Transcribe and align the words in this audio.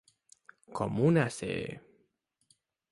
Com 0.79 0.97
un 1.11 1.21
ase. 1.27 1.53